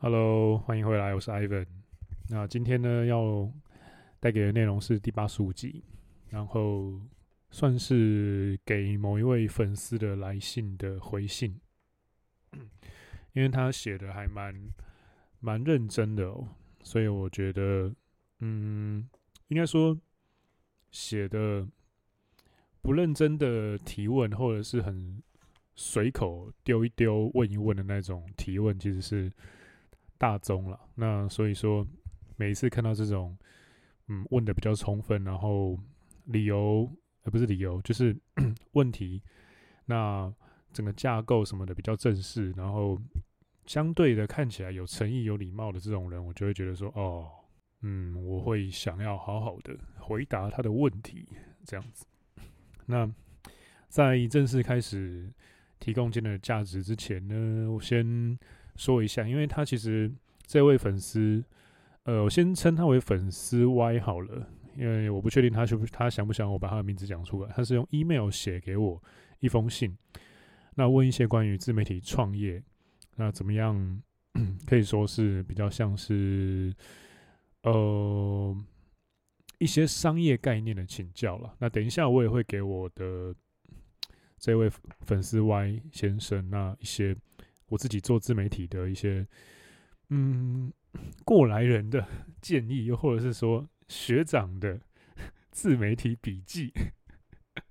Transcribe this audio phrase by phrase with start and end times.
[0.00, 1.66] Hello，欢迎回来，我是 Ivan。
[2.28, 3.52] 那今天呢，要
[4.20, 5.82] 带给的内容是第八十五集，
[6.28, 7.00] 然后
[7.50, 11.60] 算是给某一位粉丝的来信的回信，
[13.34, 14.54] 因为他写的还蛮
[15.40, 16.46] 蛮认真的哦，
[16.84, 17.92] 所以我觉得，
[18.38, 19.08] 嗯，
[19.48, 19.98] 应该说
[20.92, 21.66] 写的
[22.80, 25.20] 不认真的提问，或者是很。
[25.80, 29.32] 随口丢一丢、问一问的那种提问，其实是
[30.18, 30.78] 大宗了。
[30.94, 31.86] 那所以说，
[32.36, 33.36] 每一次看到这种，
[34.08, 35.78] 嗯，问的比较充分，然后
[36.24, 36.90] 理由，
[37.22, 38.14] 呃，不是理由，就是
[38.72, 39.22] 问题，
[39.86, 40.30] 那
[40.72, 43.00] 整个架构什么的比较正式，然后
[43.64, 47.30] 相对的看起来有诚意、有礼貌的这种人，我就会觉得说，哦，
[47.80, 51.26] 嗯，我会想要好好的回答他的问题，
[51.64, 52.04] 这样子。
[52.86, 53.10] 那
[53.88, 55.32] 在正式开始。
[55.80, 58.36] 提供金的价值之前呢，我先
[58.78, 60.10] 说一下，因为他其实
[60.46, 61.44] 这位粉丝，
[62.04, 67.52] 呃，我先称他为粉丝 Y 好了，因为我不确定他是不是他想不想我把他的名字讲出来。
[67.54, 69.02] 他是用 email 写给我
[69.40, 69.94] 一封信，
[70.76, 72.62] 那问一些关于自媒体创业，
[73.16, 74.02] 那怎么样
[74.66, 76.74] 可以说是比较像是
[77.64, 78.56] 呃
[79.58, 81.54] 一些商业概念的请教了。
[81.58, 83.34] 那等一下我也会给我的。
[84.40, 87.12] 这位粉丝 Y 先生，那一些
[87.68, 89.26] 我自己做自媒体的一些，
[90.10, 90.72] 嗯，
[91.24, 92.06] 过来人的
[92.40, 94.80] 建议，又或者是说学长的
[95.50, 96.72] 自媒体笔记。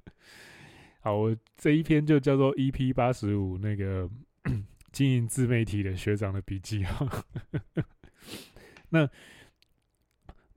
[1.01, 4.09] 好，我这一篇就叫做 EP 八十五，那个
[4.91, 7.25] 经营自媒体的学长的笔记哈。
[8.89, 9.09] 那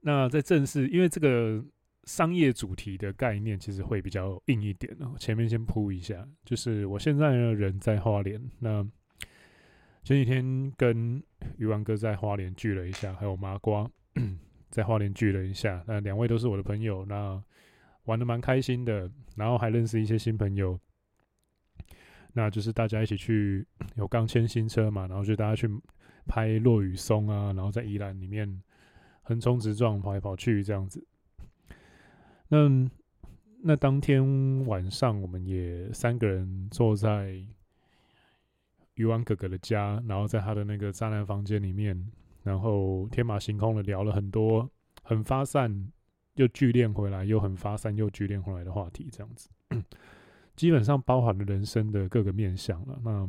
[0.00, 1.64] 那在正式，因为这个。
[2.04, 5.14] 商业主题的概念其实会比较硬一点哦。
[5.19, 8.84] 前面先铺一下，就是我现在呢人在花莲，那
[10.03, 11.23] 前几天跟
[11.56, 13.89] 鱼丸哥在花莲聚了一下，还有麻瓜
[14.70, 17.43] 在花莲聚了一下，那两位都是我的朋友，那
[18.05, 20.78] 玩的蛮开心的，然后还认识一些新朋友。
[22.33, 23.66] 那就是大家一起去
[23.97, 25.69] 有刚签新车嘛，然后就大家去
[26.27, 28.62] 拍落雨松啊，然后在宜兰里面
[29.22, 31.05] 横冲直撞跑来跑去这样子。
[32.49, 32.69] 那
[33.62, 37.44] 那当天晚上，我们也三个人坐在
[39.00, 41.99] 鱼丸哥哥的家，然后在他的那个栅栏房间里面，
[42.43, 44.71] 然后天马行空的聊了很多
[45.03, 45.91] 很发散
[46.34, 49.49] 又聚敛回来，又很发散又聚敛回来的话题，这样子，
[50.55, 53.00] 基本上包含了人生的各个面向了。
[53.03, 53.27] 那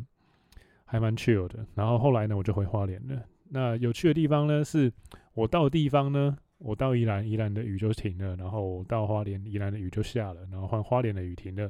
[0.83, 1.65] 还蛮 chill 的。
[1.73, 3.23] 然后后来呢，我就回花莲了。
[3.47, 4.91] 那有趣的地方呢，是
[5.33, 6.37] 我到地方呢。
[6.63, 11.67] 我到宜兰，宜兰的雨就停了，然后到花莲，宜兰的雨就下了，然后换花莲的雨停了。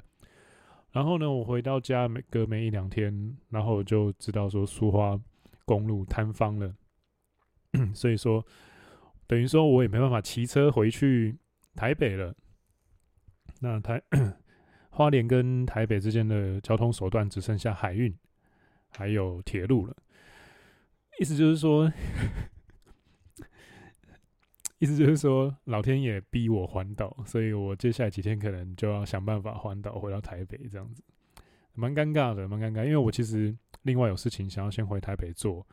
[0.91, 5.19] 然后呢，我回到家没隔没一两天，然后我就知道说苏花
[5.65, 6.73] 公路坍方了，
[7.95, 8.45] 所以说
[9.25, 11.37] 等于说我也没办法骑车回去
[11.75, 12.35] 台北了。
[13.59, 14.01] 那台
[14.89, 18.13] 花莲跟台北之间的交通手段只剩下海运，
[18.89, 19.95] 还有铁路了。
[21.19, 21.91] 意思就是说。
[24.81, 31.03] 意思就是说，老天爷逼我环岛，所以我接下来几天可能就要想办法环岛回到台北，这样子，
[31.75, 32.83] 蛮尴尬的，蛮尴尬。
[32.83, 35.63] 因为我其实另外有事情想要先回台北做，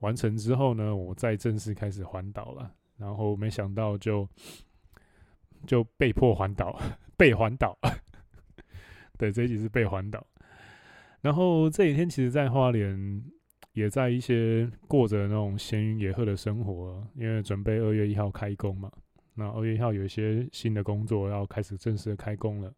[0.00, 2.70] 完成之后呢，我再正式开始环岛了。
[2.98, 4.28] 然后没想到就
[5.66, 6.78] 就被迫环岛，
[7.16, 7.78] 被环岛。
[9.16, 10.26] 对，这一集是被环岛。
[11.22, 13.24] 然后这几天其实，在花莲。
[13.80, 18.92] 也在一些过着那种闲云野鹤的生活，因为准备二月一号开工嘛。
[19.34, 22.70] 那二月一号有一些新的工作要开始正式的开工了。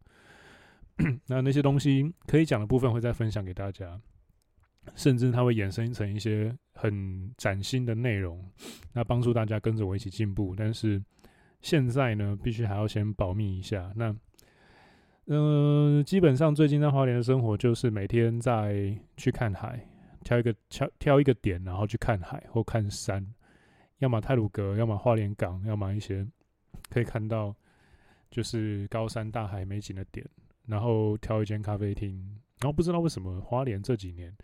[1.27, 3.99] 那那些东西可以讲的部分会再分享给大家，
[4.95, 8.41] 甚至它会衍生成一些很崭新的内容，
[8.93, 10.55] 那帮助大家跟着我一起进步。
[10.55, 11.03] 但是
[11.61, 13.91] 现在呢，必须还要先保密一下。
[13.95, 14.15] 那
[15.27, 19.85] 嗯、基本上最近在花莲的生活就是每天在去看海。
[20.23, 23.25] 挑一个挑挑一个点，然后去看海或看山，
[23.99, 26.25] 要么太鲁阁，要么花莲港，要么一些
[26.89, 27.55] 可以看到
[28.31, 30.25] 就是高山大海美景的点，
[30.65, 32.17] 然后挑一间咖啡厅。
[32.61, 34.35] 然后不知道为什么花莲这几年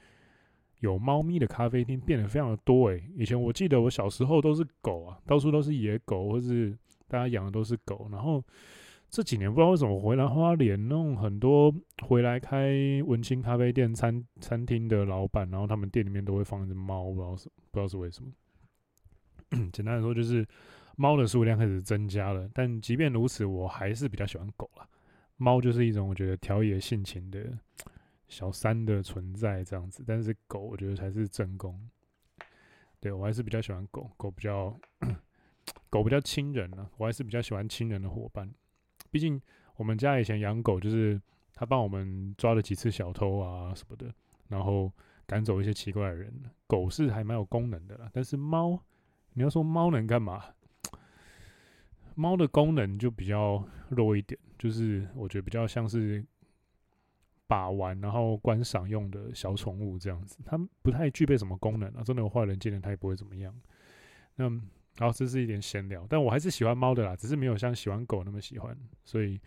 [0.79, 6.77] 有猫咪的咖啡厅变得非常的多诶，以前我记得我小时候都是狗啊，到处都是野狗，或是
[7.07, 8.43] 大家养的都是狗，然后。
[9.09, 11.73] 这几年不知道为什么回来花莲弄很多
[12.03, 18.31] 回来开文青咖啡店、餐餐厅的老板，然后他们店里面都会放一只猫，不知道是不知道是为什么。
[19.73, 20.47] 简单来说，就是
[20.95, 22.47] 猫的数量开始增加了。
[22.53, 24.87] 但即便如此，我还是比较喜欢狗啦。
[25.37, 27.57] 猫就是一种我觉得调野性情的
[28.27, 31.89] 小三的存在这样子，但是狗我觉得才是正宫。
[32.99, 34.79] 对，我还是比较喜欢狗狗，比较
[35.89, 38.47] 狗比较亲人呢、啊，我还是比较喜欢亲人的伙伴。
[39.11, 39.41] 毕竟
[39.75, 41.21] 我们家以前养狗，就是
[41.53, 44.13] 他帮我们抓了几次小偷啊什么的，
[44.47, 44.91] 然后
[45.25, 46.33] 赶走一些奇怪的人。
[46.67, 48.79] 狗是还蛮有功能的啦，但是猫，
[49.33, 50.43] 你要说猫能干嘛？
[52.15, 56.23] 猫的功能就比较弱一点，就是我觉得比较像是
[57.47, 62.03] 把玩然后观赏用的小宠物这样子，它不太具备什么功能啊。
[62.03, 63.55] 真的有坏人见了它也不会怎么样。
[64.35, 64.49] 那
[64.99, 68.77] 好，这是一点闲聊，但我还是喜欢猫的啦，只是没有像喜欢狗那么喜欢。
[69.05, 69.39] 所以，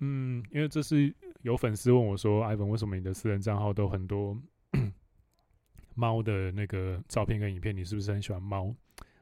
[0.00, 4.36] 嗯，因为这是有粉丝问我说：“Ivan，为什么你的私人账号都很多
[5.94, 7.76] 猫的那个照片跟影片？
[7.76, 8.74] 你是不是很喜欢猫？”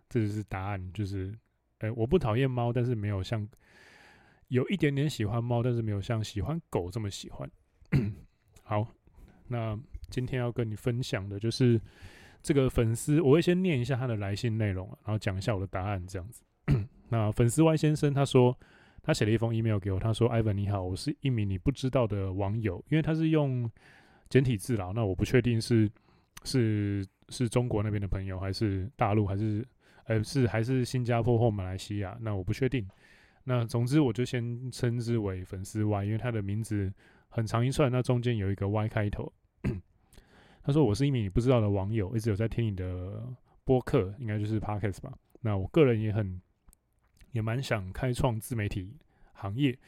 [0.09, 1.37] 这就是答案，就是。
[1.79, 3.47] 哎，我不讨厌猫，但是没有像
[4.49, 7.51] 有一点点喜欢猫，但是没有像喜欢狗这么喜欢。
[8.63, 8.87] 好，
[9.49, 9.79] 那
[10.09, 11.79] 今天要跟你分享的就是
[12.45, 16.45] 这个粉丝，我会先念一下他的来信内容，然后讲一下我的答案，这样子。
[17.09, 18.57] 那粉丝 Y 先生他说，
[19.03, 23.69] 他写了一封 email 给我，他说：“Ivan 你好，我是一名你不知道的网友，因为他是用
[24.29, 25.91] 简体字啦，那我不确定是
[26.45, 29.67] 是是中国那边的朋友，还是大陆，还是。”
[30.07, 32.15] 呃，是还是新加坡或马来西亚？
[32.21, 32.87] 那我不确定。
[33.45, 36.93] 那总之，我就先称之为粉丝 Y，因为他的名字
[37.31, 39.33] 很长一串，那中间有一个 Y 开头。
[40.65, 43.23] 他说：“我是一名你不知道的网友，一直有在听你的
[43.65, 45.13] 播客，应该就是 Podcast 吧。
[45.43, 46.41] 那我个人也很
[47.33, 48.97] 也蛮想开创自媒体
[49.35, 49.79] 行业，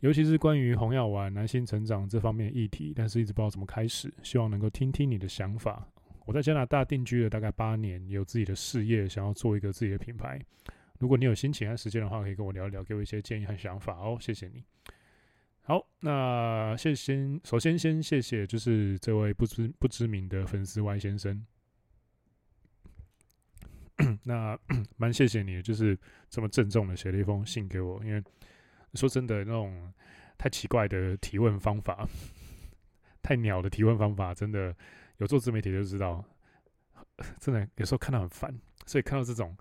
[0.00, 5.86] 尤其是关于红药丸、男性成长这方面的议题，但是一直不知道怎么开始，希望能够听听你的想法。”
[6.24, 10.38] 我在加拿大定居了大概八年，有自己的事业，想要做一个自己的品牌。
[10.98, 14.18] 如果你有心情和时间的话，可以跟我聊一聊，给我一些建议和想法哦。
[14.20, 14.62] 谢谢你。
[15.68, 21.46] 好，那谢先首先先谢谢，就是这位不知不知名的粉丝 Y 先生。
[24.24, 24.58] 那
[24.96, 25.98] 蛮谢谢你，就是
[26.30, 28.02] 这么郑重的写了一封信给我。
[28.02, 28.24] 因为
[28.94, 29.92] 说真的，那种
[30.38, 32.08] 太奇怪的提问方法，
[33.20, 34.74] 太鸟的提问方法，真的。
[35.18, 36.24] 有做自媒体就知道，
[37.40, 39.54] 真的有时候看到很烦，所以看到这种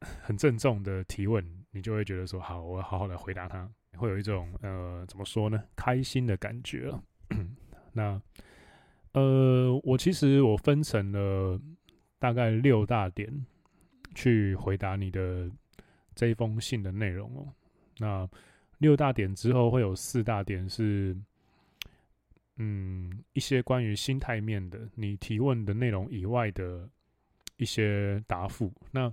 [0.20, 6.92] 很郑重的提问，你就会觉得说好，我要好好的回答他，会有一种呃怎么说呢，开心的感觉。
[7.92, 8.20] 那
[9.12, 11.60] 呃，我其实我分成了
[12.18, 13.46] 大概六大点
[14.14, 15.50] 去回答你的
[16.14, 17.52] 这一封信的内容哦。
[17.98, 18.28] 那
[18.78, 21.16] 六大点之后会有四大点是。
[22.56, 26.86] 嗯，一些关于心态面的，你提问的内容以外的
[27.56, 28.70] 一些答复。
[28.90, 29.12] 那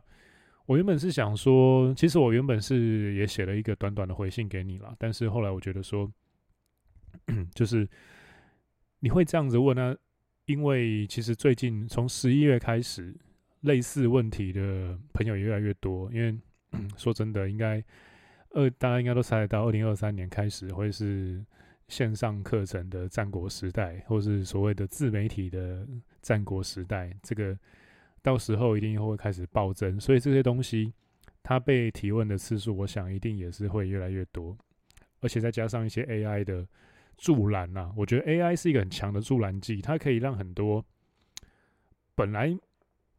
[0.70, 6.08] 我原本是想说，其实我原本是也写了一个短短的回信给你啦，但是后来我觉得说，
[7.56, 7.90] 就是
[9.00, 9.96] 你会这样子问呢？
[10.46, 13.18] 因为其实最近从十一月开始，
[13.62, 16.08] 类似问题的朋友也越来越多。
[16.14, 16.38] 因为
[16.96, 17.84] 说真的，应该
[18.52, 21.44] 二大家应该都猜得到，二零二三年开始会是。
[21.88, 25.88] 线上课程的战国时代，或是所谓的自媒体的
[26.22, 27.58] 战国时代，这个
[28.22, 30.94] 到时候一定会开始暴增，所以这些东西
[31.44, 34.58] 它被提问的次数，我想一定也是会越来越多，
[35.22, 36.68] 而且再加上一些 AI 的
[37.18, 40.86] 助燃呐，我觉得 AI 是一个很强的助燃剂，它可以让很多
[42.16, 42.58] 本来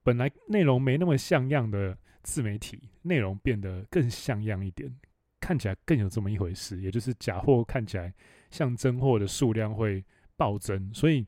[0.02, 4.94] 本来内容没那么像样的自媒体内容变得更像样一点，
[5.40, 8.12] 看起来更有这么一回事，也就是假货看起来。
[8.50, 10.04] 像真货的数量会
[10.36, 11.24] 暴增，所以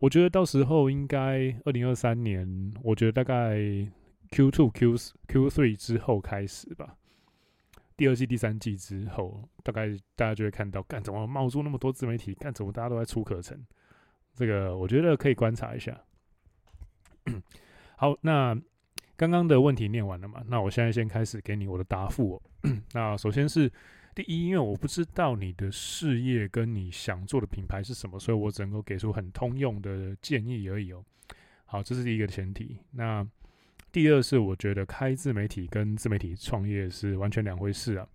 [0.00, 3.58] 我觉得到时候应该二零二三年，我觉得大概
[4.30, 4.96] Q two、Q
[5.28, 6.96] Q three 之后开始吧，
[7.98, 12.32] 第二季、第三季之后，大概大家就会看到，干怎么冒出那么多自媒体？
[12.32, 13.62] 干怎么大家都在出课程？
[14.34, 16.00] 这个我觉得可以观察一下。
[17.96, 18.58] 好，那
[19.18, 20.42] 刚刚的问题念完了嘛？
[20.48, 22.42] 那我现在先开始给你我的答复哦。
[22.94, 23.70] 那首先是。
[24.22, 31.02] 第一，因为我不知道你的事业跟你想做的品牌是什么，所以我只能够给出很通用的建议而已哦。
[31.64, 32.76] 好，这是第一个前提。
[32.90, 33.26] 那
[33.90, 38.06] 第二是，我觉得开自媒体跟自媒体创业是完全两回事啊。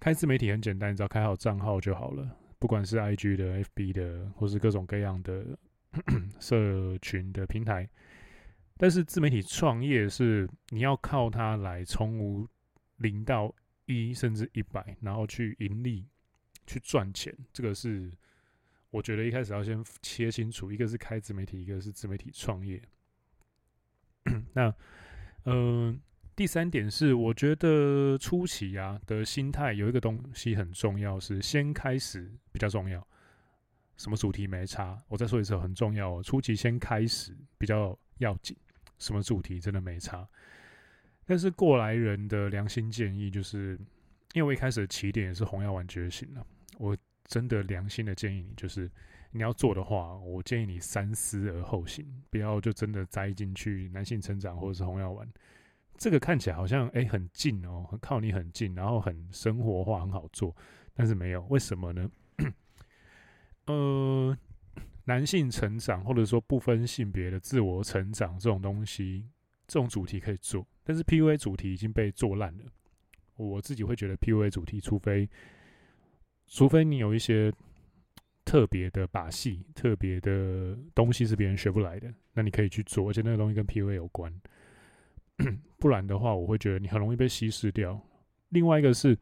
[0.00, 5.46] 开自媒体很简单，你只要开好账号就好了，不管是 IG 的、FB 的，或是各种各样的
[6.40, 7.88] 社群的平台。
[8.76, 12.48] 但是自媒体创业是你要靠它来从无
[12.96, 13.54] 零到。
[13.90, 16.06] 一甚至一百，然后去盈利，
[16.66, 18.12] 去赚钱，这个是
[18.90, 22.82] 我觉得一开始要先切清楚，一个是开自媒体，一个是自媒体创业。
[24.52, 24.74] 那，
[25.44, 26.00] 嗯、
[26.36, 33.06] 第三点是，我觉得初期啊的心态有一个东西很重要，是先开始比较重要。
[33.96, 36.22] 什么主题没差，我再说一次，很重要哦。
[36.22, 38.56] 初期先开始比较要紧，
[38.98, 40.26] 什么主题真的没差。
[41.30, 43.78] 但是过来人的良心建议就是，
[44.32, 46.44] 因为我一开始的起点也是红药丸觉醒了，
[46.76, 48.90] 我真的良心的建议你，就是
[49.30, 55.24] 你要做的话，我建议你三思而后行，不要就真的栽进去男性成长或者是红药丸。
[55.96, 60.52] 这个看起来好像哎、欸、很近哦，靠你很近，然后很生活化，很好做，
[60.94, 62.10] 但是没有，为什么呢？
[63.66, 64.36] 呃，
[65.04, 69.28] 男性成长或者说不分性别的自我成长这种东西，
[69.68, 72.64] 这种主题可以做，但是 PUA 主题已经被做烂了。
[73.36, 75.30] 我自己会觉得 PUA 主题，除非
[76.48, 77.52] 除非你有一些
[78.44, 84.34] 特别的把戏、特别的东西是别人学不来的，那你可以去做，而且那个东西跟 PUA 有关。
[85.78, 88.04] 不然的话，我会觉得你很容易被稀释掉。
[88.48, 89.16] 另外一个是，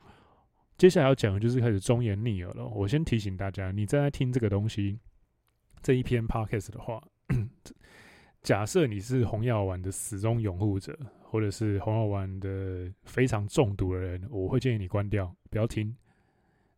[0.79, 2.67] 接下来要讲的就是开始忠言逆耳了。
[2.67, 4.99] 我先提醒大家，你正在听这个东西
[5.83, 7.07] 这一篇 podcast 的话，
[8.43, 15.95] 假设你是红药丸的死忠拥护者，或者是红药丸的非常中毒的人，我会建议你关掉，不要听。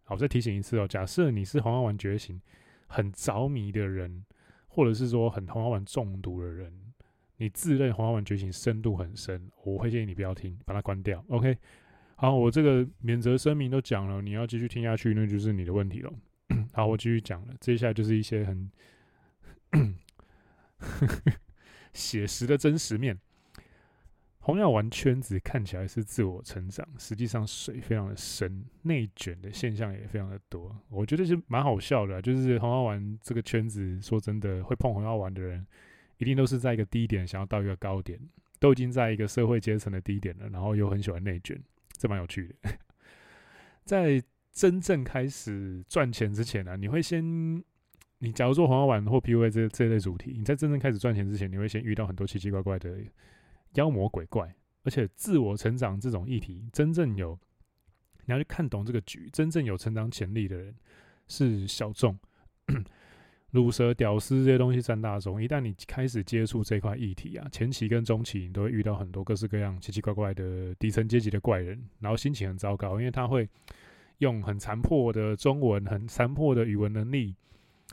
[0.02, 2.40] 好，我再提醒一次哦，假设你是红药丸觉醒
[2.87, 4.25] 很着迷的人，
[4.67, 6.73] 或者是说很红药丸中毒的人。
[7.37, 11.25] 你自认红药丸觉醒深度很深，我会建议你不要听，把它关掉。
[11.29, 11.57] OK，
[12.17, 16.12] 好，我这个免责声明都讲了，你要继续听下去，那就是你的问题了。
[16.75, 18.71] 好，我继续讲了，接下来就是一些很
[21.92, 23.18] 写实的真实面。
[24.38, 30.75] 红药丸圈子看起来是自我成长，实际上水非常的深，内卷的现象也非常的多。
[30.88, 35.66] 我觉得是蛮好笑的，就是红药丸这个圈子，说真的，会碰红药丸的人。
[36.16, 38.20] 一定都是在一个低点，想要到一个高点，
[38.59, 41.59] 都已经在一个社会阶层的低点了，然后又很喜欢内卷，
[41.97, 42.70] 这蛮有趣的。
[43.87, 47.64] 在真正开始赚钱之前呢、你会先，
[48.20, 52.98] 你假如做红药丸或 PUA 这这类主题，你在真正开始赚钱之前，你会先遇到很多奇奇怪怪的
[53.74, 57.38] 妖魔鬼怪，而且自我成长这种议题，真正有
[58.26, 60.74] 你要去看懂这个局，真正有成长潜力的人
[61.28, 62.18] 是小众。
[63.52, 65.42] 鲁蛇、屌丝这些东西占大众。
[65.42, 73.48] 一旦你开始接触这块议题啊，前期跟中期你都会遇到很多各式各样奇奇怪怪的底层阶级的怪人，然后心情很糟糕，因为他会
[74.18, 77.34] 用很残破的中文、很残破的语文能力、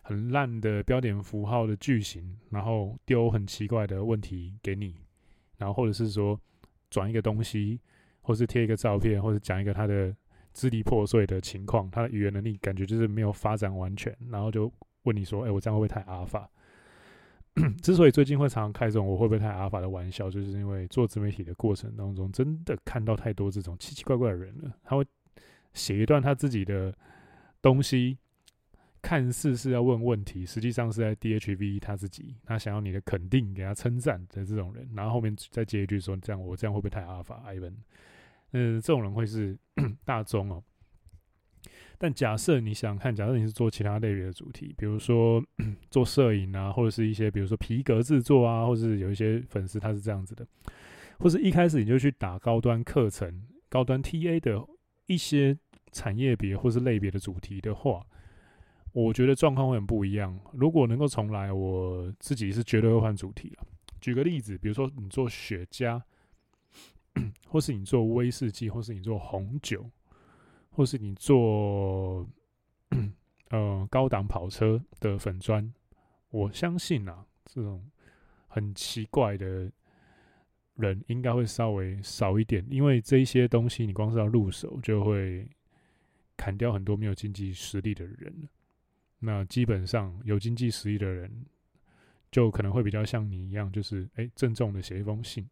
[0.07, 4.95] 很烂的标点符号的句型，然后丢很奇怪的问题给你，
[5.57, 6.39] 然后或者是说
[6.89, 7.79] 转一个东西，
[8.21, 10.15] 或是贴一个照片，或者讲一个他的
[10.53, 14.71] 支离破碎的情况，他的语言能力感觉就是没有发展完全，然后就。
[15.03, 16.49] 问你说：“哎、我这样会不会太阿尔法？”
[17.81, 24.75] 之所以最近会常常开这种“我会不会太阿尔法”的玩笑，就是因为做自媒体的过程当中，真的看到太多这种奇奇怪怪的人了。
[24.83, 25.05] 他会
[25.71, 26.93] 写一段他自己的
[27.61, 28.17] 东西，
[29.07, 37.71] 看似是要问问题，实际上是在 DHV 他自己，他想要你的肯定，给他称赞的这种人，然后后面再接一句说：“这样我这样会不会太阿法？”Ivan，
[38.51, 39.57] 嗯，这种人会是
[40.03, 40.61] 大众哦。
[41.97, 45.41] 但假设你想看，假设你是做其他类别的主题，比如说
[45.89, 50.45] 做摄影啊，或者是一些比如说皮革制作啊，或者是有一些粉丝他是这样子的，
[51.17, 54.61] 或是一开始你就去打高端课程、高端 TA 的
[55.05, 55.57] 一些
[55.93, 58.05] 产业别或是类别的主题的话，
[59.03, 60.39] 我觉得状况会很不一样。
[60.53, 63.63] 如果能够重来，我自己是绝对会换主题了。
[64.01, 66.01] 举个例子，比如说你做雪茄，
[67.47, 69.89] 或是你做威士忌，或是你做红酒。
[70.69, 72.23] 或是你做
[73.49, 75.73] 呃高档跑车的粉砖，
[76.29, 77.83] 我相信啊，这种
[78.47, 79.71] 很奇怪的
[80.75, 85.49] 人应该会稍微少一点，因为这些东西你光是要入手就会
[86.35, 88.47] 砍掉很多没有经济实力的人。
[89.19, 91.45] 那基本上有经济实力的人，
[92.31, 95.47] 就可能会比较像你一样，就是哎郑重的写一封信，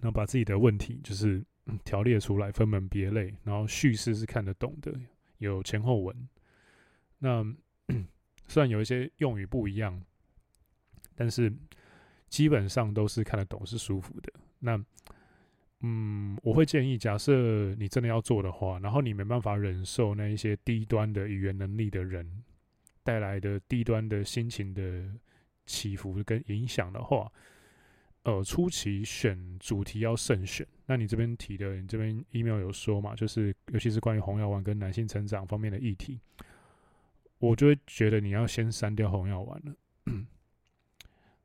[0.00, 1.44] 然后把自己的问题就是。
[1.84, 4.92] 条列出来，分门别类，然后叙事是看得懂的，
[5.38, 6.28] 有前后文。
[7.18, 7.40] 那
[8.48, 10.02] 虽然有一些用语不一样，
[11.14, 11.52] 但是
[12.28, 14.32] 基本上都是看得懂，是舒服的。
[14.58, 14.76] 那
[15.82, 22.26] 嗯，我会建议，假设你真的要做的话，然后你没办法忍受那一些低端的语言能力的人
[23.02, 25.04] 带来的低端的心情的
[25.66, 27.30] 起伏跟影响的话。
[28.24, 30.64] 呃，初期选主题要慎选。
[30.86, 33.16] 那你这边提的，你这边 email 有说嘛？
[33.16, 36.20] 就是尤其是关于红药丸跟男性成长方面的议题，
[37.38, 39.74] 我就会觉得你要先删掉红药丸了。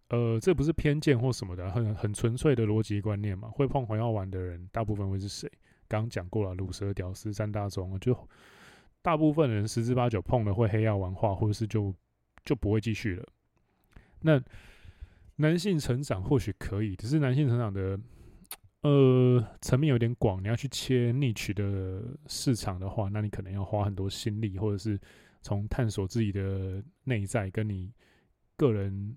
[0.09, 3.49] 呃，这不是偏见或什么的，很很纯粹的逻辑观念嘛。
[3.49, 5.51] 会碰红药丸的人，大部分会是谁？
[5.87, 8.17] 刚讲过了，卤蛇屌丝三大宗，就
[9.01, 11.93] 大部分人十之八九碰了会黑药丸化，或者是就
[12.45, 13.25] 就不会继续了。
[14.21, 14.41] 那
[15.37, 17.99] 男性成长或许可以，只是男性成长的
[18.81, 24.99] 呃层面有点广，你要去切 niche 的市场的话，那你可能要花很多心力，或者是
[25.41, 27.93] 从探索自己的内在，跟你
[28.55, 29.15] 个人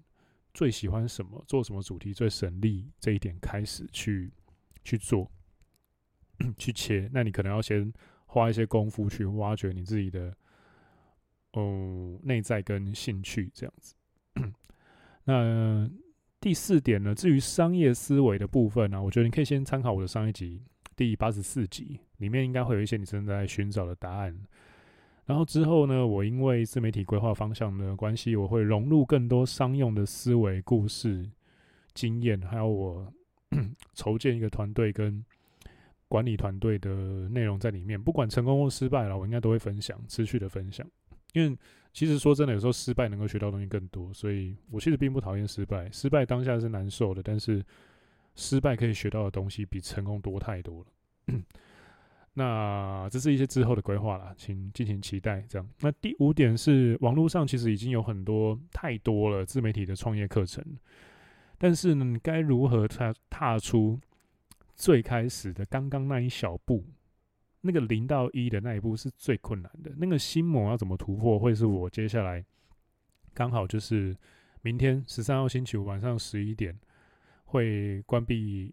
[0.53, 4.33] 最喜欢什么，做什么主题最省力这一点开始去
[4.85, 5.31] 去做
[6.57, 7.93] 去切，那你可能要先
[8.27, 10.35] 花一些功夫去挖掘你自己的
[11.53, 13.95] 哦内在跟兴趣这样子。
[15.25, 15.89] 那
[16.41, 20.63] 第四点呢，至于商业思维的部分呢、我觉得你可以先参考我的上一集
[20.97, 24.39] 第八十四集，里面应该会有一些你正在寻找的答案。
[25.31, 31.25] 然后之后呢，我因为自媒体规划方向的关系，我会融入更多商用的思维、故事、
[31.95, 33.13] 经验，还有我
[33.95, 35.25] 筹建一个团队跟
[36.09, 38.03] 管理团队的内容在里面。
[38.03, 40.85] 不管成功或失败了，我应该都会分享，持续的分享，
[41.33, 41.57] 因为。
[41.93, 45.91] 其实说真的，有时候失败能够学到东西更多，所以我其实并不讨厌失败。
[45.91, 47.61] 失败当下是难受的，但是
[48.37, 51.43] 失败可以学到的东西比成功多太多了。
[52.35, 55.45] 那这是一些之后的规划啦，请敬请期待。
[55.49, 60.65] 这样，那第五点是网络上其实已经有很多太多了自媒体的创业课程，
[61.59, 63.99] 但是呢，该如何踏踏出
[64.77, 66.85] 最开始的刚刚那一小步？
[67.63, 72.43] 那个零到一的那一步是最困难的，那个心魔要怎么突破，会是我接下来
[73.35, 74.17] 刚好就是
[74.63, 76.79] 明天十三号星期五晚上十一点
[77.45, 78.73] 会关闭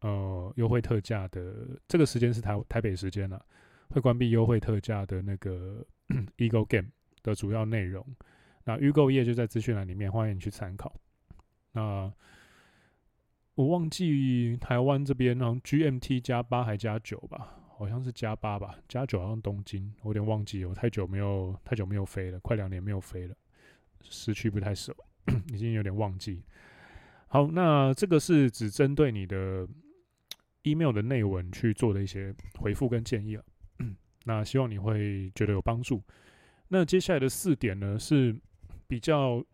[0.00, 3.44] 呃优惠特价的这个时间是台台北时间了，
[3.90, 5.84] 会关闭优惠特价的那个
[6.38, 6.88] Ego Game
[7.22, 8.06] 的主要内容。
[8.64, 10.94] 那预购页就在资讯栏里面，欢迎你去参考。
[11.72, 12.12] 那
[13.54, 17.52] 我忘记台湾这边好像 GMT 加八还加九吧。
[17.78, 23.36] 好像是加八吧，加九好像东京，我有点忘记，我太久没有太久没有飞了，快两年没有飞了，
[24.00, 24.96] 时区不太熟，
[25.52, 26.42] 已经有点忘记。
[27.28, 29.68] 好，那这个是只针对你的
[30.68, 33.44] email 的内文去做的一些回复跟建议了。
[34.24, 36.02] 那希望你会觉得有帮助。
[36.68, 38.36] 那接下来的四点呢，是
[38.88, 39.44] 比较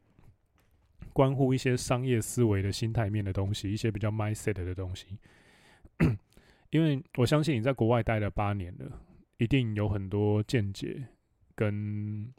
[1.12, 5.18] 关乎一些商业思维的心态面的东西，一些比较 mindset 的东西。
[6.70, 8.98] 因为我相信你在国外待了八年了，
[9.36, 11.06] 一定有很多见解
[11.54, 12.32] 跟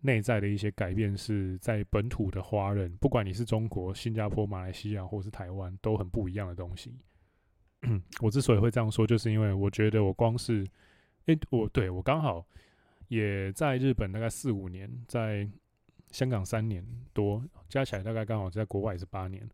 [0.00, 6.96] 内在的一些改变，是在本土的华人，不管你是中国、新加坡、马来西亚或是台湾，都很不一样的东西。
[8.20, 10.66] 我之所以会这样说，就是因为我觉得我光是，
[11.26, 12.46] 诶，我对我刚好
[13.08, 15.48] 也在日本大概四五年，在
[16.10, 19.48] 香港三年多，加起来大概刚好在国外也是八年。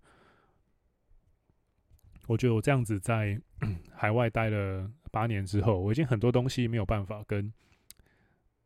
[2.27, 3.40] 我觉得我这样子在
[3.93, 7.53] 海外待了八年之后，我已经很多东西没有办法跟，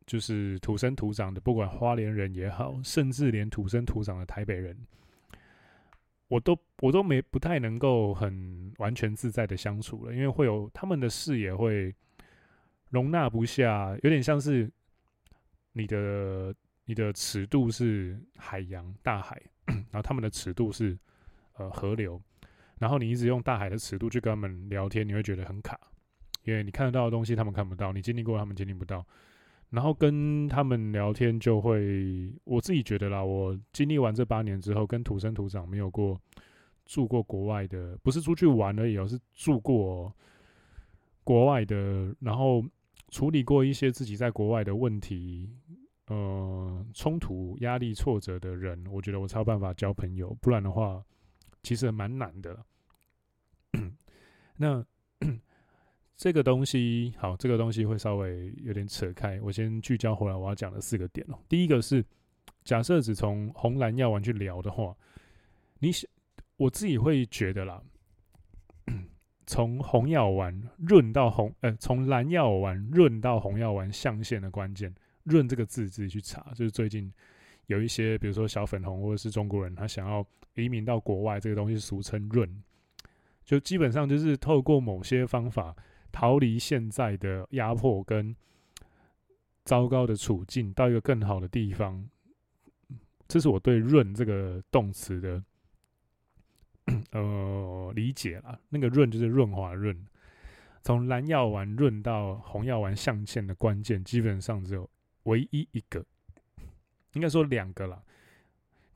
[0.05, 4.77] 就是土生土长的，不管花莲人也好，甚至连土生土长的台北人，
[6.27, 11.93] 我都我都没不太能够很完全自在的相处了，因为会有他们的视野会
[12.89, 14.69] 容纳不下，有点像是
[15.73, 16.53] 你的
[16.85, 20.97] 你的尺度是海洋大海，然后他们的尺度是
[21.57, 22.21] 呃河流。
[22.77, 25.79] 然后你一直用大海的尺度去跟他们聊天，你会觉得很卡，
[26.43, 29.05] 因为你看得到的东西他们看不到，你经历过他们经历不到。
[29.69, 36.19] 然后跟他们聊天就会，我自己觉得啦，我经历完这八年之后，跟土生土长没有过
[36.85, 40.13] 住过国外的，不是出去玩而已，而是住过
[41.23, 42.63] 国外的，然后
[43.09, 45.49] 处理过一些自己在国外的问题，
[46.07, 51.03] 呃，冲突、压力、挫折的人，我觉得我才有办法交朋友，不然的话。
[51.63, 52.63] 其实蛮难的。
[54.57, 54.85] 那
[56.17, 59.39] 这个东西，好，这个东西会稍微有点扯开。
[59.41, 61.37] 我先聚焦回来，我要讲的四个点哦。
[61.49, 62.03] 第一个是，
[62.63, 64.95] 假设只从红蓝药丸去聊的话，
[65.79, 65.91] 你，
[66.57, 67.81] 我自己会觉得啦，
[69.45, 77.11] 从红药丸润到红，呃，从蓝药丸润到红药丸象限的关键，润这个字自己去查，就是最近。
[77.67, 80.23] 有一些，比如说小粉红或者是中国人，他想要
[80.53, 82.47] 移民到国外，这个东西俗称“润”，
[83.43, 85.75] 就基本上就是透过某些方法
[86.15, 88.33] 逃离现在的压迫跟
[89.65, 92.09] 糟糕的处境，到一个更好的地方。
[93.27, 95.43] 这是我对“润”这个动词的
[97.11, 98.57] 呃理解啦。
[98.69, 100.07] 那个“润”就是润滑润，
[100.83, 104.89] 从蓝药丸润到红药丸象限的关键，基本上只有
[105.23, 106.05] 唯一一个。
[107.11, 108.01] 应该说两个啦，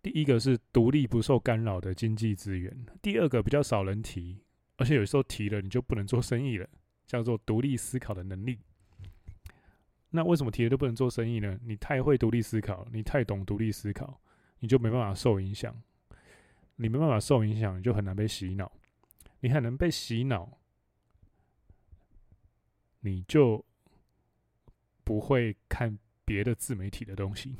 [0.01, 4.37] 第一个是独立不受干扰的经济资源，第二个比较少人提，
[4.77, 6.69] 而且有时候提了你就不能做生意了，
[7.09, 8.59] 叫做独立思考的能力。
[10.11, 11.59] 那为什么提了都不能做生意呢？
[11.63, 14.21] 你太会独立思考，你太懂独立思考，
[14.59, 15.75] 你就没办法受影响。
[16.75, 18.71] 你没办法受影响，你就很难被洗脑。
[19.39, 20.59] 你很难被洗脑，
[22.99, 23.65] 你就
[25.03, 27.55] 不会看别的自媒体的东西。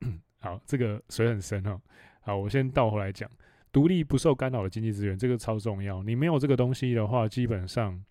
[0.38, 1.80] 好，这个水很深哦。
[2.20, 3.30] 好，我先倒回来讲，
[3.76, 6.02] 独立不受干扰的经济资源，这个超重要。
[6.02, 8.02] 你没有这个东西的话，基本上，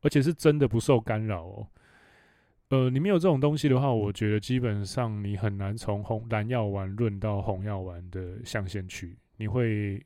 [0.00, 1.68] 而且是真的不受干扰哦。
[2.70, 10.02] 呃，你没有这种东西的话，我觉得基本上你很难从红蓝药丸论到红药丸的象限去，你会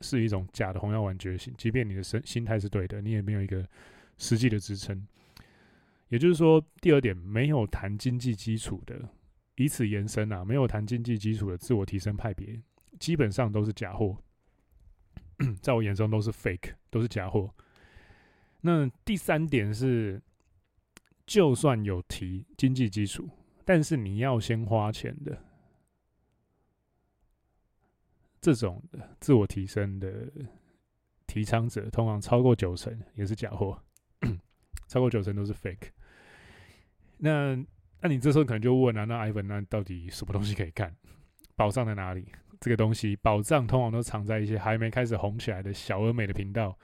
[0.00, 1.52] 是一种假的红药丸觉醒。
[1.58, 3.66] 即便你的身心态是对的，你也没有一个
[4.16, 5.04] 实际的支撑。
[6.06, 9.08] 也就是说，第二点，没有谈经济基础的，
[9.56, 12.56] 以此延伸啊，没有谈经济基础的自我提升派别，
[13.00, 14.16] 基本上都是假货，
[15.60, 17.52] 在我眼中都是 fake，都是假货。
[18.60, 20.22] 那第三点是。
[21.26, 23.30] 就算有提经济基础，
[23.64, 25.40] 但是你要先花钱的
[28.40, 30.28] 这种的自我提升的
[31.28, 33.80] 提倡者，通常超过九成也是假货，
[34.88, 35.90] 超过九成都是 fake。
[37.18, 37.54] 那
[38.00, 40.96] 那你这时候可能就问了，那 Ivan，那到底什么东西可以看？
[41.54, 42.26] 宝藏在哪里？
[42.60, 46.78] 这个东西宝藏通常都藏在一些还没开始红起来的小而美的频道。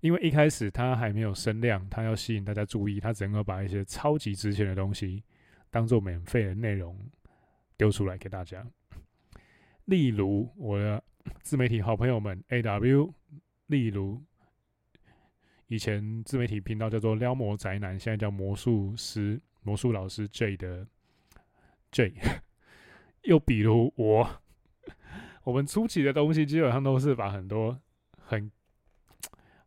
[0.00, 5.24] 因为一开始它还没有声量，它要吸引大家注意，它只能够把一些超级值钱的东西
[5.70, 6.94] 当做免费的内容
[7.78, 8.66] 丢出来给大家。
[9.86, 11.02] 例如我的
[11.40, 13.12] 自媒体好朋友们 AW，
[13.68, 14.22] 例如
[15.68, 20.86] 以前自媒体频道叫做撩魔宅男，现在叫魔术师魔术老师 J 的
[21.92, 22.12] J。
[23.24, 24.42] 又比如我，
[25.44, 27.78] 我们初期的东西基本上都是把很多
[28.18, 28.50] 很。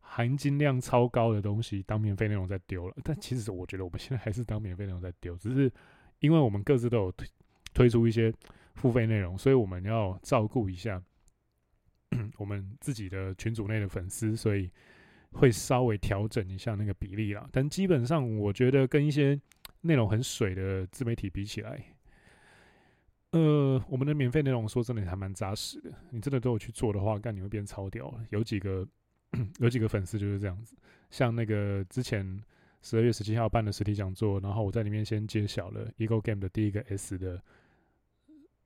[0.10, 5.72] 含金量超高的东西当免费内容在丢了，但其实我觉得我们现在还是当免费内容在丢，只是
[6.22, 7.28] 因为我们各自都有推
[7.72, 8.34] 推出一些
[8.74, 11.00] 付费内容，所以我们要照顾一下
[12.38, 14.72] 我们自己的群组内的粉丝，所以
[15.34, 17.48] 会稍微调整一下那个比例啦。
[17.52, 19.40] 但基本上，我觉得跟一些
[19.82, 21.80] 内容很水的自媒体比起来，
[23.38, 25.92] 呃，我们的免费内容说真的还蛮扎实的。
[26.10, 28.14] 你真的都有去做的话，干你会变超屌。
[28.30, 28.88] 有几个。
[29.60, 30.74] 有几个粉丝就是这样子，
[31.12, 32.42] 像那个之前
[32.82, 37.40] 十二月十七号办的实体讲座，然后我在里面先揭晓了 Ego Game 的第一个 S 的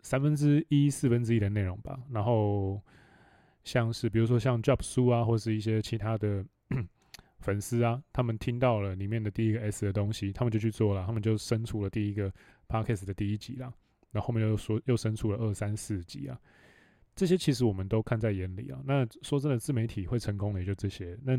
[0.01, 1.99] 三分之一、四分之一的内容吧。
[2.11, 2.79] 然后
[3.63, 6.45] 像是比如说像 Job 书啊，或是一些其他的
[7.41, 12.31] 粉丝啊，他们听到了里面的第一个 S 的东西，他们就去做了，他们就生出了第一个
[12.69, 13.73] Podcast 的第一集啦，
[14.11, 16.39] 然后面又说又生出了二三四集啊。
[17.15, 18.79] 这些其实我们都看在眼里啊。
[18.85, 21.17] 那说真的，自媒体会成功的也就这些。
[21.23, 21.37] 那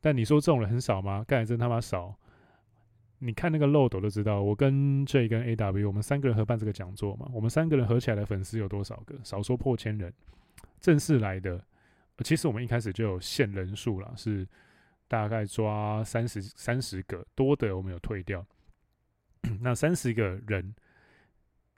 [0.00, 1.24] 但你说这种人很少吗？
[1.26, 2.18] 盖真他妈少。
[3.18, 7.26] 你看那个漏斗都知道，我跟 J 跟 AW，我们三个人合办这个讲座嘛。
[7.32, 9.14] 我们三个人合起来的粉丝有多少个？
[9.22, 10.12] 少说破千人。
[10.80, 11.64] 正式来的，
[12.18, 14.46] 其实我们一开始就有限人数了，是
[15.08, 18.44] 大概抓三十三十个，多的我们有退掉。
[19.60, 20.74] 那三十个人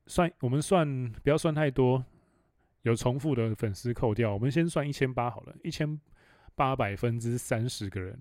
[0.07, 2.05] 算我们算不要算太多。
[2.83, 6.01] 有重复的粉丝扣掉，我们先算一千八好了，一千
[6.55, 8.17] 八百分之三十个人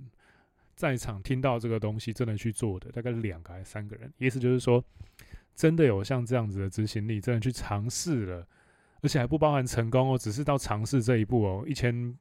[0.76, 4.12] 在场听到这个东西，真的去做的大概两个还是三个人？
[4.18, 4.84] 意思就是说，
[5.54, 8.48] 真的有像这样子的执行力，真的去尝试了，
[9.02, 12.18] 而且还不包含成功哦，只是到尝试这一步哦，一千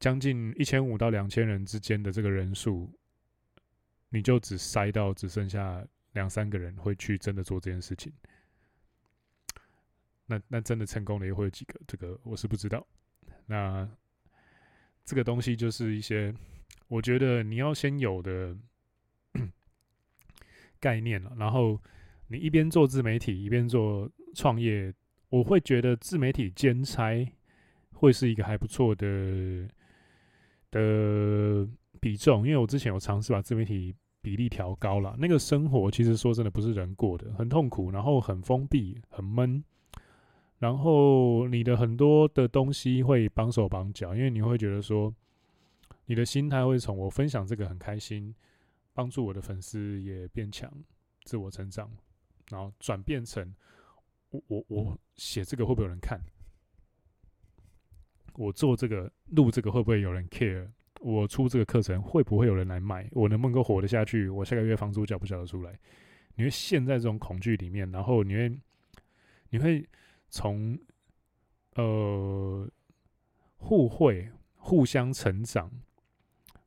[0.00, 2.90] 将近一千五到两千人之间的这个人数，
[4.08, 8.12] 你就只筛到只剩下两三个人会去真的做这件事情。
[10.26, 11.80] 那那真的成功的也会有几个？
[11.86, 12.84] 这个我是不知道。
[13.46, 13.88] 那
[15.04, 16.34] 这个东西就是一些，
[16.88, 18.56] 我觉得你要先有的
[20.80, 21.32] 概念了。
[21.38, 21.80] 然后
[22.26, 24.92] 你一边做自媒体，一边做创业，
[25.28, 27.24] 我会觉得自媒体兼差
[27.92, 29.68] 会是一个还不错的
[30.72, 31.68] 的
[32.00, 32.44] 比重。
[32.44, 39.62] 因为我之前有尝试把自媒体比例调高了，那个生活其实说真的不是人过的，很痛苦，然后很封闭，很闷。
[40.58, 45.14] 然后你的很多的东西会绑手绑脚，因为你会觉得说，
[46.06, 48.34] 你的心态会从我分享这个很开心，
[48.94, 50.72] 帮助我的粉丝也变强，
[51.24, 51.90] 自我成长，
[52.48, 53.54] 然后转变成
[54.30, 56.18] 我我我写这个会不会有人看？
[58.32, 60.66] 我做这个录这个会不会有人 care？
[61.00, 63.06] 我出这个课程会不会有人来买？
[63.12, 64.30] 我能不能够活得下去？
[64.30, 65.78] 我下个月房租缴不缴得出来？
[66.34, 68.58] 你会陷在这种恐惧里面，然后你会
[69.50, 69.86] 你会。
[70.36, 70.78] 从
[71.76, 72.68] 呃
[73.56, 75.70] 互惠、互相成长、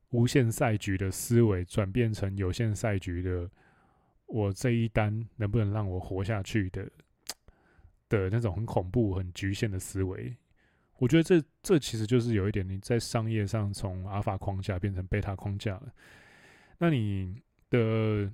[0.10, 3.48] 无限赛局的思维转变成有限赛局的，
[4.26, 6.90] 我这一单能不能让我活下去的
[8.10, 10.36] 的那种很恐怖、很局限的思维。
[10.98, 15.94] 我觉得这这其实就是有一点你在商业上从阿尔法框架变成贝塔框架了。
[16.80, 18.32] 那你的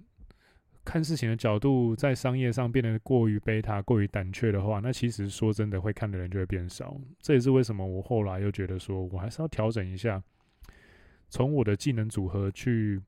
[0.86, 6.96] 看事情的角度在商业上变得过于贝塔、过于胆怯的话，那其实说真的，会看的人就会变少。
[7.20, 10.24] 这也是为什么我后来又觉得说我还是要调整一下，
[11.28, 13.02] 从我的技能组合去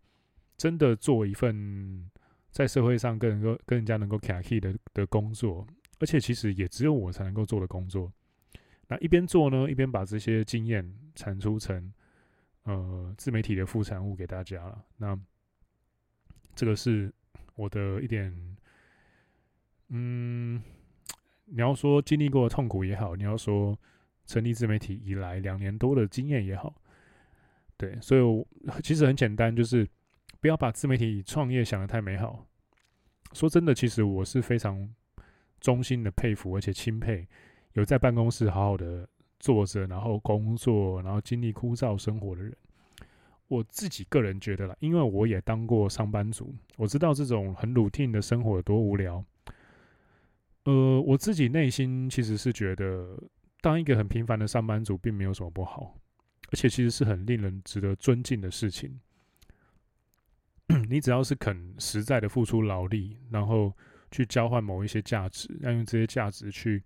[0.57, 2.09] 真的做一份
[2.49, 5.65] 在社会上更能够跟人家能够卡 key 的的工作，
[5.99, 8.11] 而且其实也只有我才能够做的工作。
[8.87, 11.93] 那一边做呢，一边把这些经验产出成
[12.63, 14.83] 呃自媒体的副产物给大家了。
[14.97, 15.19] 那
[16.55, 17.13] 这个是
[17.57, 18.33] 我的一点，
[19.89, 20.63] 嗯，
[21.43, 23.77] 你要说经历过痛苦也好，你要说
[24.25, 26.73] 成立自媒体以来两年多的经验也好，
[27.75, 28.47] 对，所以我
[28.81, 29.85] 其实很简单，就是
[30.39, 32.45] 不要把自媒体创业想得太美好。
[33.33, 34.89] 说真的，其实我是非常
[35.59, 37.27] 衷心的佩服，而且钦佩。
[37.73, 39.07] 有在办公室好好的
[39.39, 42.55] 坐着，然后工作，然后经历枯燥生活的人，
[43.47, 49.23] 我自己个人觉得啦，因为我也当过上班族，我知道这种很 routine 的生活有多无聊。
[50.63, 53.17] 呃，我自己内心其实是觉得，
[53.61, 55.97] 当一个很平凡的上班族并没有什么不好，
[56.51, 58.99] 而且其实是很令人值得尊敬的事情。
[60.89, 63.71] 你只要是肯实在的付出劳力，然后
[64.11, 66.83] 去交换某一些价值，要用这些价值去。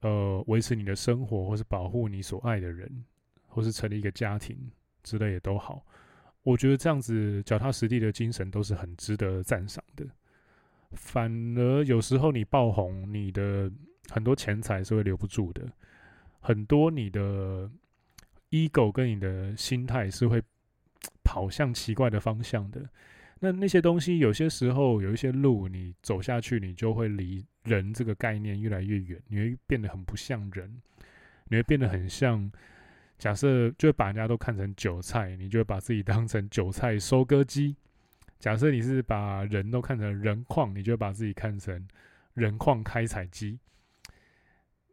[0.00, 3.04] 呃，维持你的生活，或是保护你所爱的人，
[3.48, 4.56] 或是成立一个家庭
[5.02, 5.84] 之类的都好。
[6.42, 10.06] 我觉得这样子脚踏实地的精神都是很值得赞赏的。
[10.92, 13.70] 反而有时候你爆红，你的
[14.08, 15.70] 很多钱财是会留不住的，
[16.40, 17.70] 很多你的
[18.50, 20.42] ego 跟你的心态是会
[21.22, 22.88] 跑向奇怪的方向的。
[23.40, 30.80] 那那些东西，有些时候有一些路，你走下去，你就会离人这个概念越来越远，你会变得很不像人，
[31.44, 32.50] 你会变得很像，
[33.18, 37.76] 假设就会把人家都看成韭菜，你就会把自己当成韭菜收割机。
[38.38, 41.86] 假设你是把人都看成人矿，你就会把自己看成
[42.34, 43.58] 人矿开采机，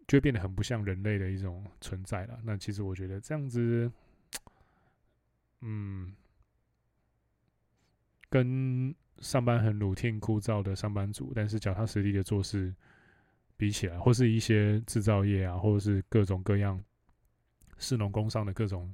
[0.08, 2.40] 就会变得很不像人类的一种存在了。
[2.44, 3.92] 那其实我觉得这样子，
[5.62, 6.14] 嗯。
[8.28, 12.74] 跟上班很 routine 枯燥的上班族，但是脚踏实地的做事
[13.56, 16.84] 比起来，或是一些制造业啊，或者是各种各样
[17.78, 18.94] 士农工商的各种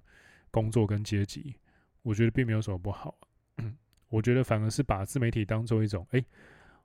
[0.49, 1.55] 工作跟阶级，
[2.01, 3.17] 我觉得并没有什么不好。
[4.09, 6.23] 我觉得反而是把自媒体当做一种，哎、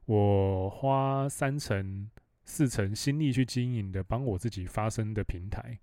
[0.04, 2.10] 我花三成、
[2.44, 5.78] 四成心力去经营的，帮我自己发声的平台，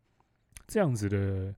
[0.67, 1.53] 这样子的。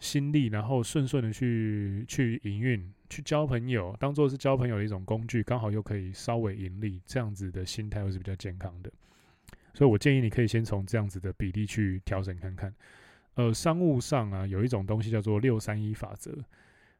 [0.00, 8.90] 心力，然后顺顺的去去营运，去交朋友，当做是交朋友的一种工具，刚好又可以稍微盈利，这样子的心态会是比较健康的。
[9.74, 12.74] 所以我建议你可以先从这样子的比例去调整看看。
[13.34, 16.36] 呃，商务上啊，有一种东西叫做六三一法则，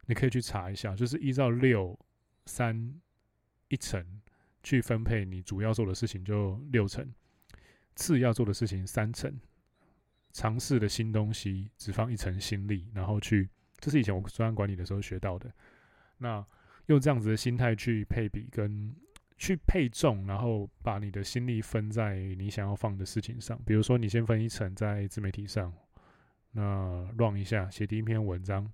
[0.06, 1.98] 你可以去查一下，就是依照六
[2.46, 2.94] 三
[3.68, 4.04] 一成
[4.62, 7.12] 去分配你主要做的事情，就六成，
[7.94, 9.38] 次要做的事情三成。
[10.32, 15.52] 尝试的新东西，只放一层心力，然后去，这是以前我专案管理的时候学到的。
[16.18, 16.46] 那
[16.86, 18.94] 用这样子的心态去配比跟
[19.36, 23.60] 去配重，然后把你的心力分在你想要放的事情上。
[23.66, 25.72] 比如说，你先分一层在自媒体上，
[26.52, 28.70] 那 run 一下，写第一篇文章，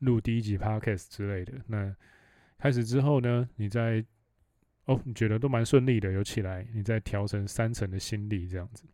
[0.00, 1.54] 录第一集 podcast 之类的。
[1.66, 1.94] 那
[2.58, 4.04] 开始之后呢，你再
[4.84, 8.84] 哦，你觉得都蛮顺利的，有起来，你再调成三成的心力这样子。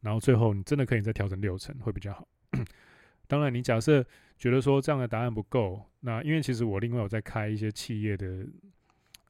[0.00, 2.26] 然后最后，你真的可以再调整六成，会比较好。
[3.26, 4.04] 当然，你假设
[4.38, 8.46] 觉得说这样的答案不够，那因为其实我另外有在开一些企业的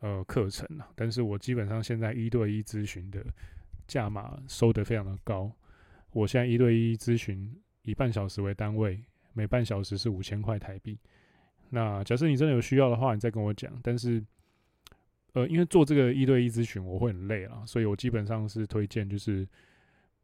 [0.00, 3.24] 呃课程啊，但是我基本上现在一对一咨询的
[3.86, 5.50] 价码收得非常的高。
[6.12, 10.98] 我现在一对一咨询以半小时为单位，每半小时是五千块台币。
[11.70, 13.72] 那假设你真的有需要的话，你再跟我讲。
[13.82, 14.24] 但是
[15.34, 19.46] 呃，因为做这个一对一咨询我会很累啊，所以我基本上是推荐就是。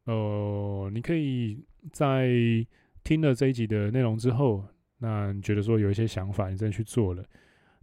[0.07, 2.29] 呃，你可以在
[3.03, 4.63] 听了这一集的内容之后，
[4.99, 7.25] 那你觉得说有一些想法，你真的去做了，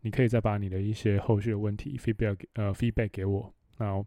[0.02, 4.00] 你可以再把你的一些后续的问题 feedback 呃 feedback 给我，那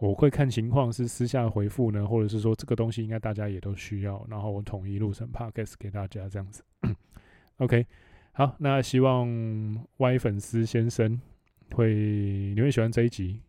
[0.00, 6.64] 我会看情况是私下回复呢，或者是说这个东西应该大家也都需要，然后我统一录成 podcast 给大家这样子。
[7.58, 7.86] OK，
[8.32, 9.28] 好，那希望
[9.98, 11.20] Y 粉丝先生
[11.72, 11.92] 会
[12.54, 13.42] 你会喜欢这一集，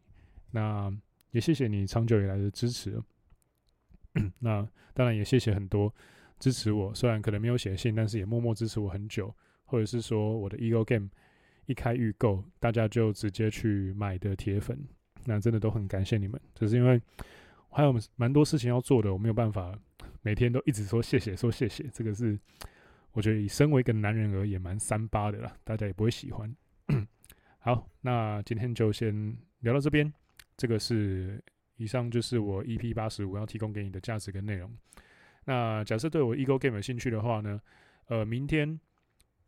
[0.52, 0.94] 那
[1.32, 3.02] 也谢谢你长久以来的支持。
[4.40, 5.94] 那当然也谢谢很多
[6.38, 9.34] 支持我，虽然可能没有写信，但是也默默支持我很久，
[9.64, 11.10] 或者是说我的 Ego Game
[11.66, 14.78] 一开预购，大家就直接去买的铁粉，
[15.26, 16.40] 那真的都很感谢你们。
[16.56, 17.02] 只是因为
[17.70, 19.78] 还有蛮多事情要做的，我没有办法
[20.22, 22.38] 每天都一直说谢谢说谢谢，这个是
[23.14, 26.54] 我觉得以身为一个男人而言蛮三八的啦，大家也不会喜欢。
[27.60, 30.12] 好，那今天就先聊到这边。
[30.58, 31.44] 这个是
[31.78, 34.72] 以上就是我 EP 八十五要提供给你的价值跟内容。
[35.46, 37.60] 那假设对我 Ego Game 有兴趣的话呢，
[38.06, 38.80] 呃，明天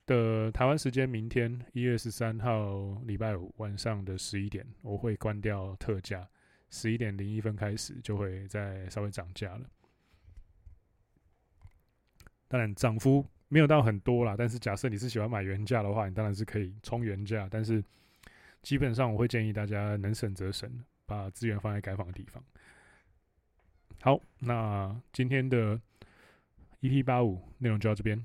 [0.05, 6.27] 的台湾时间，明天一月十三号礼拜五晚上的十一点，我会关掉特价，
[6.69, 9.69] 十一点零一分开始就会再稍微涨价了。
[12.49, 17.83] 当然涨幅没有到很多啦，但是假设你是喜欢买原价的话，你当然是可以冲原价，但是
[18.61, 20.69] 基本上我会建议大家能省则省，
[21.05, 22.43] 把资源放在该放的地方。
[24.01, 25.79] 好，那今天的
[26.81, 28.23] EP 八五内容就到这边，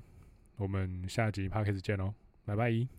[0.59, 2.89] 我们下集 Podcast 见喽，拜拜。